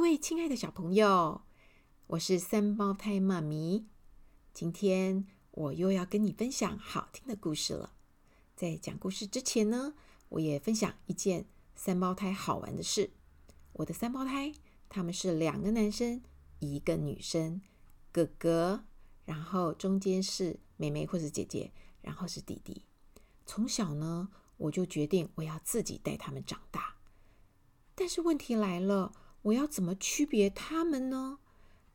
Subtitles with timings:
[0.00, 1.42] 各位亲爱的小朋友，
[2.06, 3.84] 我是三胞胎妈咪。
[4.54, 7.92] 今天我又要跟你分享好听的故事了。
[8.56, 9.92] 在讲故事之前呢，
[10.30, 11.44] 我也分享一件
[11.74, 13.10] 三胞胎好玩的事。
[13.74, 14.54] 我的三胞胎，
[14.88, 16.22] 他们是两个男生，
[16.60, 17.60] 一个女生，
[18.10, 18.86] 哥哥，
[19.26, 22.86] 然后中间是妹妹或者姐姐，然后是弟弟。
[23.44, 26.96] 从小呢，我就决定我要自己带他们长大。
[27.94, 29.12] 但是问题来了。
[29.42, 31.38] 我要怎么区别它们呢？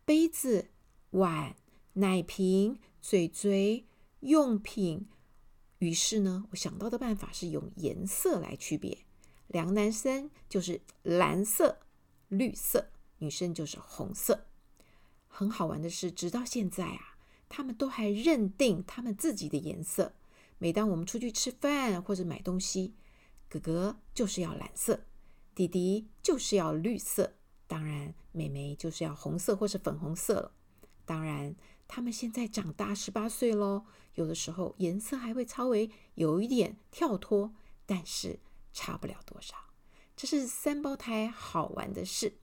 [0.04, 0.70] 杯子、
[1.12, 1.56] 碗、
[1.94, 3.86] 奶瓶、嘴嘴、
[4.22, 5.08] 用品。
[5.80, 9.00] 于是呢，我想到的办法是用颜色来区别。
[9.48, 11.80] 两个男生就是蓝色、
[12.30, 12.90] 绿色，
[13.20, 14.48] 女生就是红色。
[15.28, 17.18] 很好玩的是，直到现在啊，
[17.50, 20.14] 他们都还认定他们自己的颜色。
[20.58, 22.96] 每当我们出去吃饭或者买东西，
[23.50, 25.06] 哥哥就是要蓝色。
[25.56, 27.34] 弟弟就是要绿色，
[27.66, 30.52] 当然妹妹就是要红色或是粉红色了。
[31.06, 31.56] 当然，
[31.88, 37.54] 他们现在长大十八岁咯，有的时候颜色还会稍微有一点跳脱，
[37.86, 38.40] 但是
[38.74, 39.56] 差不了多少。
[40.18, 42.34] 这是三胞胎好玩的事。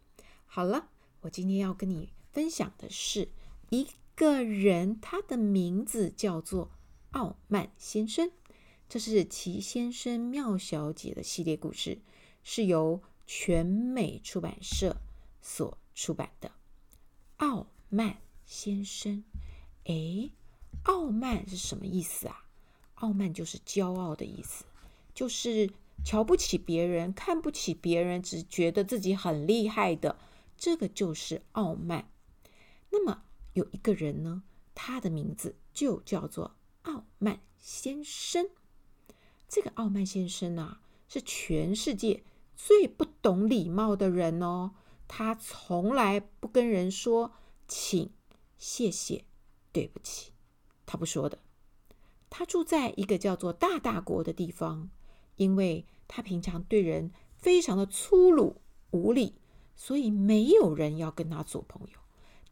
[0.47, 0.89] 好了，
[1.21, 3.31] 我今天要跟你分享的是
[3.71, 6.71] 一个人，他的名字叫做
[7.11, 8.31] 傲慢先生。
[8.89, 12.01] 这是奇先生妙小姐的系列故事。
[12.43, 14.97] 是由全美出版社
[15.41, 16.49] 所出版的
[17.37, 19.19] 《傲慢先生》。
[19.85, 20.33] 诶，
[20.85, 22.45] 傲慢是什么意思啊？
[22.95, 24.65] 傲慢就是骄傲的意思，
[25.13, 25.71] 就是
[26.05, 30.17] 瞧不起别人、看不起别人，只觉得自己很厉害的，
[30.57, 32.09] 这个就是傲慢。
[32.91, 38.49] 那么有一个人呢，他的名字就叫做傲慢先生。
[39.49, 42.23] 这个傲慢先生啊，是全世界。
[42.57, 44.73] 最不懂礼貌的人哦，
[45.09, 47.33] 他从来不跟人说
[47.67, 48.13] 请、
[48.59, 49.25] 谢谢、
[49.73, 50.33] 对不起，
[50.87, 51.39] 他不说的。
[52.31, 54.91] 他住在一个叫做大大国的地方，
[55.37, 59.35] 因为他平常对人非常的粗鲁无礼，
[59.77, 61.99] 所以没有人要跟他做朋友。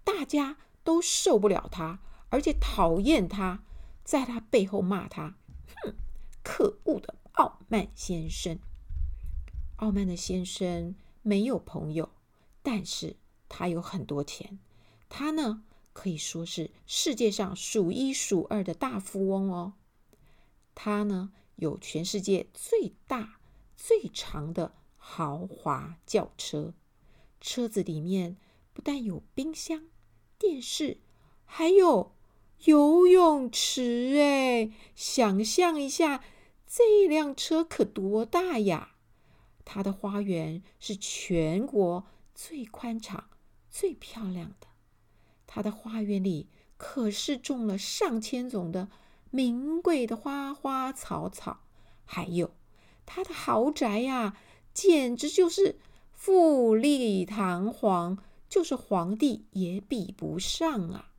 [0.04, 3.62] 大家都受不了他，而且讨厌他，
[4.02, 5.36] 在他背后骂他
[5.82, 5.94] ：“哼，
[6.42, 8.58] 可恶的傲慢先生。”
[9.80, 12.10] 傲慢的先生没有朋友，
[12.62, 13.16] 但是
[13.48, 14.58] 他有很多钱。
[15.08, 15.62] 他呢，
[15.94, 19.72] 可以说是世界上数一数二的大富翁哦。
[20.74, 23.40] 他呢，有全世界最大
[23.74, 26.74] 最长的豪华轿车，
[27.40, 28.36] 车子里面
[28.74, 29.88] 不但有冰箱、
[30.38, 30.98] 电视，
[31.46, 32.12] 还有
[32.64, 34.14] 游泳池。
[34.20, 36.22] 哎，想象一下，
[36.66, 38.89] 这辆车可多大呀！
[39.72, 42.04] 他的花园是全国
[42.34, 43.30] 最宽敞、
[43.70, 44.66] 最漂亮的。
[45.46, 48.90] 他的花园里可是种了上千种的
[49.30, 51.60] 名贵的花花草草，
[52.04, 52.52] 还有
[53.06, 54.36] 他的豪宅呀，
[54.74, 55.78] 简直就是
[56.12, 61.12] 富丽堂皇，就是皇帝也比不上啊。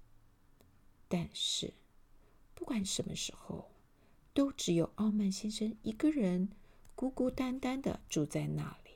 [1.07, 1.75] 但是，
[2.53, 3.71] 不管什么时候，
[4.33, 6.49] 都只有傲慢先生一个人。
[7.01, 8.91] 孤孤单单的住在那里。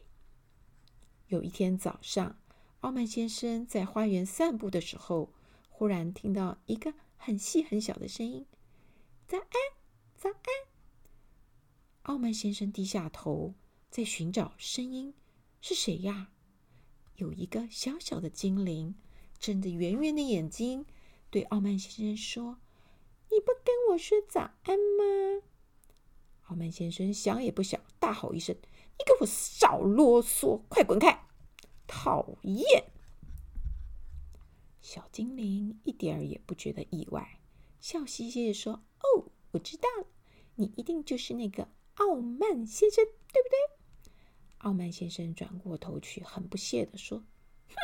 [1.26, 2.38] 有一天早上，
[2.82, 5.34] 傲慢先生在花园散步的时候，
[5.72, 8.46] 忽然听到一个很细很小的声音
[9.26, 9.48] ：“早安，
[10.14, 10.46] 早安。”
[12.06, 13.56] 傲慢先生低下头，
[13.90, 15.16] 在寻找声音，
[15.60, 16.30] 是谁呀？
[17.16, 18.94] 有一个小小的精灵，
[19.40, 20.86] 睁着圆圆的眼睛，
[21.32, 22.60] 对傲慢先生说
[23.34, 25.42] ：“你不跟我说早安吗？”
[26.46, 28.56] 傲慢先生想也不想，大吼一声
[28.98, 31.28] ：“你给我少啰嗦，快滚开！
[31.88, 32.92] 讨厌！”
[34.82, 37.40] 小精灵一点儿也不觉得意外，
[37.80, 40.08] 笑嘻嘻地说：“哦，我知道了，
[40.56, 44.14] 你一定就是那个傲慢先生，对不对？”
[44.60, 47.24] 傲慢先生转过头去，很不屑地说
[47.70, 47.76] ：“哼！”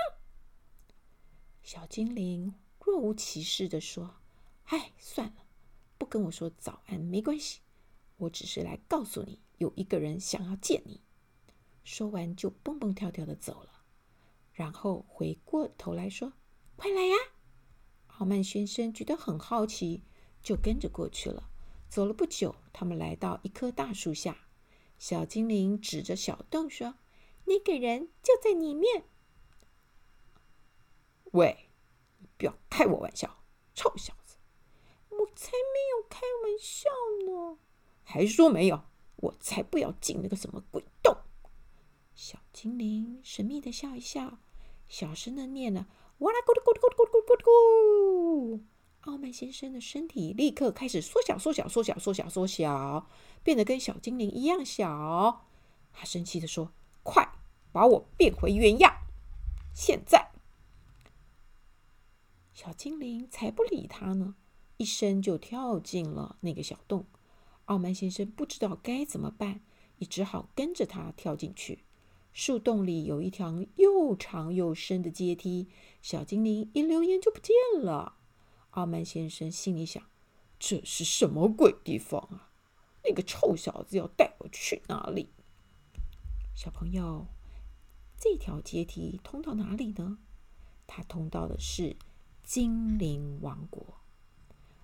[1.64, 4.18] 小精灵若无其事地说
[4.66, 5.46] ：“哎，算了，
[5.98, 7.62] 不跟我说早安没关系。”
[8.22, 11.02] 我只是来告诉你，有一个人想要见你。
[11.84, 13.84] 说完就蹦蹦跳跳的走了，
[14.54, 16.34] 然后回过头来说
[16.78, 17.16] ：“快来呀！”
[18.20, 20.04] 傲慢先生觉得很好奇，
[20.44, 21.50] 就跟着过去了。
[21.90, 24.38] 走了不久，他们来到一棵大树下。
[25.00, 27.00] 小精灵指着小洞说
[27.46, 29.06] ：“那个人就在里面。”
[31.34, 31.72] 喂，
[32.20, 34.38] 你不要开我玩笑，臭小子！
[35.10, 36.90] 我才没有开玩笑
[37.26, 37.58] 呢。
[38.04, 38.84] 还说没有，
[39.18, 41.16] 我才不要进那个什么鬼洞！
[42.14, 44.40] 小精灵神秘的笑一笑，
[44.88, 45.88] 小声的念了
[46.20, 47.46] ：“哇啦咕噜咕噜咕噜咕噜咕噜咕
[48.58, 48.62] 噜。”
[49.02, 53.10] 傲慢先生的身体立刻开始缩小、缩小、缩小、缩小、缩小，
[53.44, 55.48] 变得跟小精灵一样小。
[55.92, 56.72] 他生气的说
[57.02, 57.34] ：“快
[57.72, 58.94] 把我变回原样！
[59.74, 60.30] 现在！”
[62.54, 64.36] 小精灵才不理他呢，
[64.78, 67.08] 一声就跳进了那个小洞。
[67.66, 69.62] 傲慢先生不知道该怎么办，
[70.00, 71.84] 也只好跟着他跳进去。
[72.34, 75.68] 树洞里有一条又长又深的阶梯，
[76.02, 77.54] 小精灵一溜烟就不见
[77.84, 78.18] 了。
[78.72, 80.02] 傲慢先生心里想
[80.58, 82.52] ：“这是什么鬼地方啊？
[83.04, 85.30] 那个臭小子要带我去哪里？”
[86.56, 87.28] 小朋友，
[88.18, 90.20] 这条阶梯通到哪里呢？
[90.88, 91.96] 它通到的是
[92.44, 94.01] 精灵王国。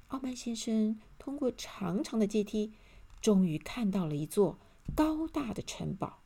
[0.08, 2.74] 傲慢先生通过长长的阶梯，
[3.22, 4.58] 终于看到了一座
[4.96, 6.22] 高大的城堡。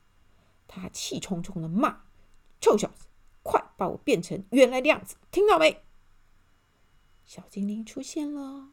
[0.68, 2.04] 他气冲冲地骂
[2.62, 3.08] ：“臭小子，
[3.44, 5.84] 快把我变成原来的样子，听到没？”
[7.26, 8.70] 小精灵出现了，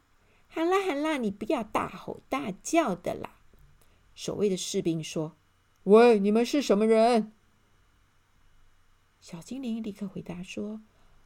[0.47, 3.39] 喊啦喊啦，你不要大吼大叫的啦。
[4.13, 5.35] 守卫的士兵说
[5.83, 7.33] ：“喂，你们是什么人？”
[9.19, 10.81] 小精灵立刻回答说：“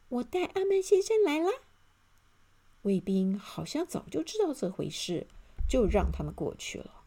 [0.08, 1.50] 我带傲慢先生来了。”
[2.84, 5.26] 卫兵好像早就知道这回事，
[5.68, 7.02] 就让他们过去了。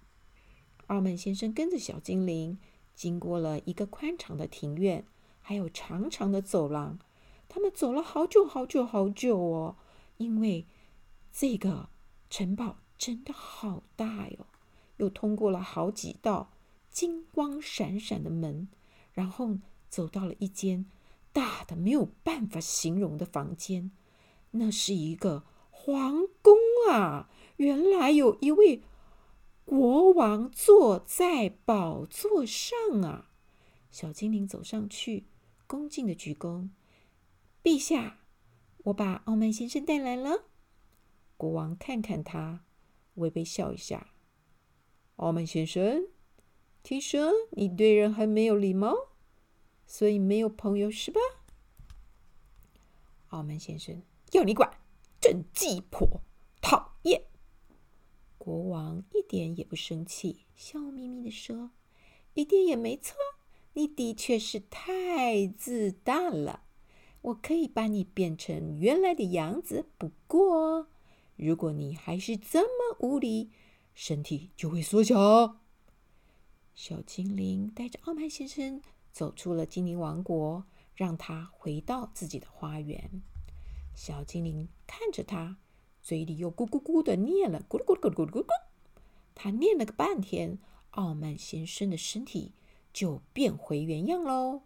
[0.88, 2.60] 傲慢先生跟着小精灵，
[2.94, 5.06] 经过了一个宽敞的庭院，
[5.42, 7.00] 还有长长的走廊。
[7.50, 9.76] 他们走了好久好久好久哦。
[10.18, 10.66] 因为
[11.32, 11.90] 这个
[12.30, 14.48] 城堡真的好大哟，
[14.98, 16.54] 又通过了好几道
[16.90, 18.68] 金光闪闪的门，
[19.14, 19.60] 然后
[19.90, 20.88] 走到了一间
[21.32, 23.92] 大的没有办法形容的房间。
[24.52, 25.44] 那是一个
[25.88, 26.58] 皇宫
[26.90, 27.30] 啊！
[27.56, 28.84] 原来有一位
[29.64, 33.32] 国王坐在宝座上啊！
[33.90, 35.28] 小精灵走上去，
[35.66, 36.68] 恭敬的鞠躬
[37.64, 38.18] ：“陛下。”
[38.84, 40.44] 我把傲慢先生带来了。
[41.38, 42.66] 国王看看他，
[43.14, 44.08] 微微笑一下。
[45.16, 46.08] 傲慢先生，
[46.84, 48.94] 听说你对人很没有礼貌，
[49.86, 51.22] 所以没有朋友是吧？
[53.30, 54.02] 傲慢先生，
[54.34, 54.70] 要你管，
[55.28, 56.22] 真鸡婆，
[56.62, 57.26] 讨厌！
[58.38, 61.72] 国王一点也不生气，笑眯眯地说
[62.34, 63.18] ：“一点也没错，
[63.74, 66.64] 你的确是太自大了。”
[67.24, 70.88] 我可以把你变成原来的样子，不过
[71.36, 73.52] 如果你还是这么无礼，
[73.94, 75.60] 身体就会缩小。
[76.74, 78.82] 小精灵带着傲慢先生
[79.12, 80.64] 走出了精灵王国，
[80.96, 83.22] 让他回到自己的花园。
[83.98, 85.58] 小精灵看着他，
[86.04, 88.50] 嘴里又咕咕咕的念了咕噜咕噜咕噜咕噜咕。
[89.34, 90.60] 他念了个半天，
[90.92, 92.54] 傲慢先生的身体
[92.94, 94.62] 就变回原样喽。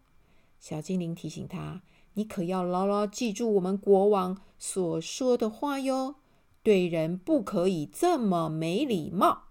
[0.60, 1.82] 小精灵提醒他。
[2.12, 6.16] 你可要牢牢记住我们国王所说的话哟，
[6.62, 9.44] 对人不可以这么没礼貌。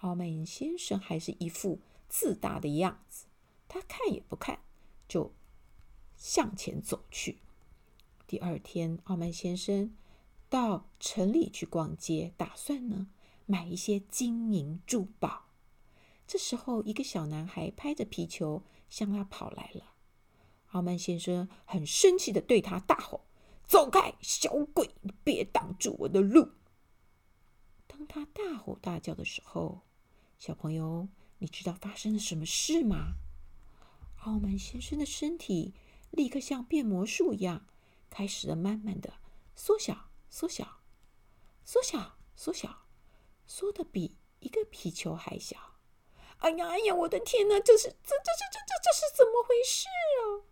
[0.00, 3.26] 傲慢先生还是一副自大的样子，
[3.68, 4.60] 他看也不看，
[5.06, 5.34] 就
[6.16, 7.40] 向前走去。
[8.34, 9.94] 第二天，傲慢先生
[10.48, 13.06] 到城里去逛街，打算呢
[13.46, 15.44] 买一些金银珠宝。
[16.26, 19.92] 这时候，一个小男孩拍着皮球向他跑来了。
[20.72, 23.20] 傲慢先生很生气的对他大吼
[23.62, 24.90] ：“走开，小鬼！
[25.02, 26.50] 你别挡住我的路！”
[27.86, 29.82] 当他大吼大叫的时候，
[30.40, 31.06] 小朋友，
[31.38, 33.12] 你知道发生了什么事吗？
[34.24, 35.72] 傲慢先生的身体
[36.10, 37.64] 立刻像变魔术一样，
[38.14, 39.14] 开始了慢慢的
[39.56, 40.82] 缩小、缩小、
[41.64, 42.86] 缩小、缩小，
[43.44, 45.56] 缩的比一个皮球还小。
[46.38, 47.58] 哎呀，哎呀，我的天哪！
[47.58, 49.88] 这是这这这这这这是怎么回事
[50.20, 50.46] 啊？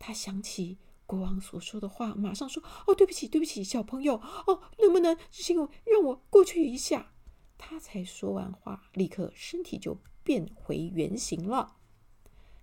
[0.00, 4.16] 他想起国王所说的话，马上说：“哦，对不起，对不起，小朋友，
[4.48, 7.12] 哦，能不能请我让我过去一下？”
[7.56, 11.76] 他才说完话，立刻身体就变回原形了。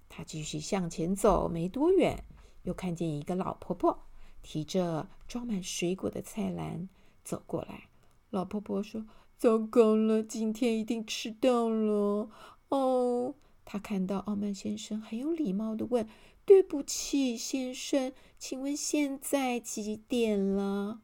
[0.09, 2.25] 他继续向前走，没多远，
[2.63, 4.09] 又看见一个老婆婆
[4.43, 6.88] 提着装满水果的菜篮
[7.23, 7.89] 走过来。
[8.29, 9.05] 老婆婆说
[9.39, 12.29] ：“糟糕了，今天一定迟到了。”
[12.69, 13.33] 哦，
[13.65, 16.07] 他看到傲慢先生很有礼貌地问。
[16.45, 21.00] 对不起，先生，请问现在几点了？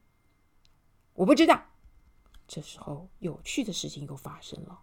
[1.13, 1.63] 我不知道。
[2.45, 4.81] 这时候，有趣的事情又发生了。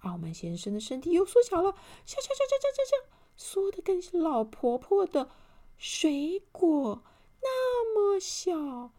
[0.00, 1.70] 傲慢先生的身体又缩小了，
[2.04, 5.30] 小小小小小小小，缩的跟老婆婆的
[5.78, 7.04] 水果
[7.44, 8.90] 那么小。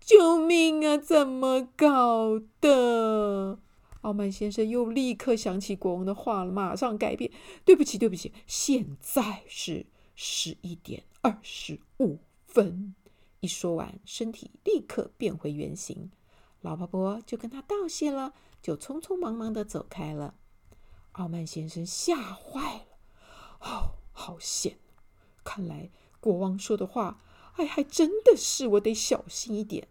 [0.00, 0.98] 救命啊！
[0.98, 3.58] 怎么搞的？
[4.00, 7.30] 傲慢先生又立刻想起国王的话了，马上改变。
[7.64, 9.86] 对不起，对不起，现在是。
[10.16, 12.94] 十一点二十五分。”
[13.40, 16.10] 一说完，身体立刻变回原形。
[16.60, 20.34] 老婆婆就跟他道谢了，就匆匆忙忙的走开了。
[21.12, 22.98] 傲慢先生吓坏了，
[23.60, 24.76] 哦，好险！
[25.42, 27.18] 看来国王说的话，
[27.60, 29.86] 哎，还真的是，我得小心一点。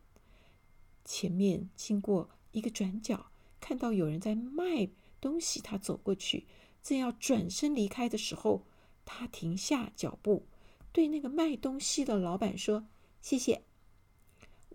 [1.05, 3.27] 前面经过一个转角，
[3.59, 4.89] 看到有人在卖
[5.21, 6.47] 东西，他走过去，
[6.81, 8.65] 正要转身离开的时候，
[9.05, 10.47] 他停下脚步，
[10.91, 12.87] 对那个卖东西的老板说
[13.21, 13.61] ：“谢谢。”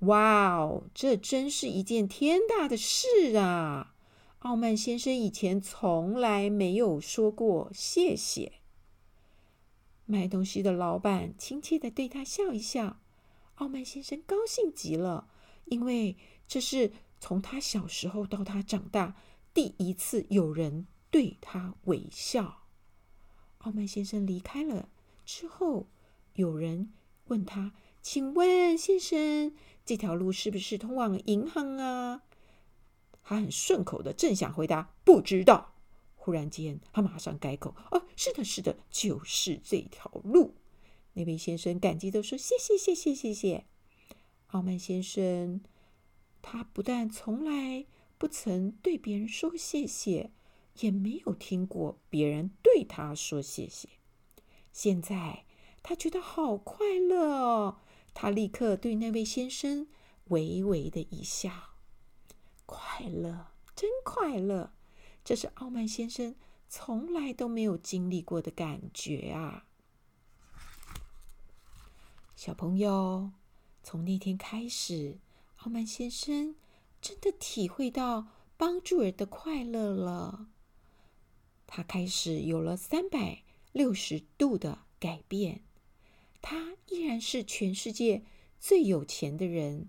[0.06, 3.96] 哇哦，这真是一件天大的事啊！
[4.38, 8.52] 傲慢先生以前从来没有说过谢谢。
[10.06, 13.00] 卖东西的老板亲切的对他笑一笑，
[13.56, 15.28] 傲慢先生高兴极了，
[15.64, 19.16] 因为这是从他小时候到他长大
[19.54, 22.62] 第一次有人对他微笑。
[23.58, 24.88] 傲慢先生离开了
[25.24, 25.88] 之后，
[26.34, 26.92] 有人
[27.28, 29.54] 问他：“请问先生，
[29.86, 32.22] 这条路是不是通往银行啊？”
[33.24, 35.72] 他很顺口的正想回答“不知道”，
[36.24, 40.54] 忽然间他马上改口：“哦，是的，是的，就是这条路。”
[41.12, 43.66] 那位先生感激的说：“谢谢，谢谢，谢谢。”
[44.48, 45.60] 傲慢先生，
[46.40, 47.84] 他不但从来
[48.16, 50.30] 不曾对别人说谢谢，
[50.80, 53.90] 也没有听过别人对他说谢谢。
[54.72, 55.44] 现在
[55.82, 57.80] 他觉得好快乐哦，
[58.14, 59.88] 他立刻对那位先生
[60.28, 61.74] 微微的一笑。
[62.64, 64.72] 快乐，真快乐！
[65.24, 66.34] 这是傲慢先生
[66.68, 69.64] 从来都没有经历过的感觉啊！
[72.36, 73.30] 小朋友，
[73.82, 75.18] 从那天开始，
[75.58, 76.54] 傲慢先生
[77.00, 78.26] 真的体会到
[78.58, 80.48] 帮助人的快乐了。
[81.66, 85.62] 他开始有了三百六十度的改变。
[86.42, 88.22] 他依然是全世界
[88.60, 89.88] 最有钱的人，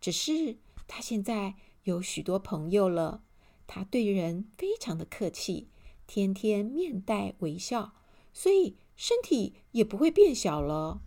[0.00, 1.54] 只是他现在。
[1.84, 3.22] 有许多朋友了，
[3.66, 5.68] 他对人非常的客气，
[6.06, 7.94] 天天面带微笑，
[8.32, 11.00] 所以身体也不会变小了。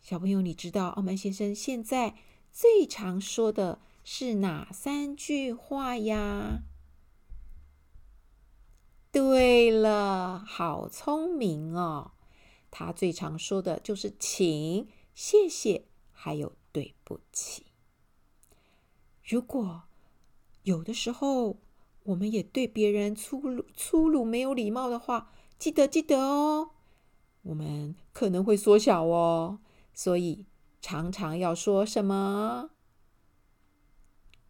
[0.00, 2.16] 小朋友，你知道傲慢先生现在
[2.52, 6.62] 最常说的是哪三句话呀？
[9.10, 12.12] 对了，好聪明哦！
[12.70, 17.66] 他最常说的就是请、谢谢，还有对不起。
[19.22, 19.84] 如果
[20.64, 21.58] 有的时候，
[22.04, 26.70] 我们也对别人粗鲁、粗鲁、没有礼貌的话，记得记得哦。
[27.42, 29.58] 我们可能会缩小哦，
[29.92, 30.46] 所以
[30.80, 32.70] 常常要说什么？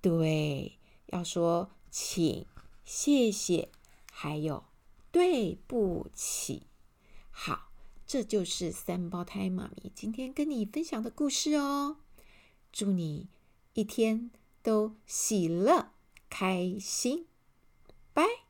[0.01, 2.47] 对，要说请、
[2.85, 3.71] 谢谢，
[4.13, 4.65] 还有
[5.11, 6.67] 对不起。
[7.31, 7.71] 好，
[8.07, 11.99] 这就是三胞胎妈咪今天跟你分享的故事哦。
[12.73, 13.29] 祝你
[13.75, 14.31] 一天
[14.63, 15.91] 都喜乐。
[16.29, 17.27] 开心。
[18.15, 18.44] Bye.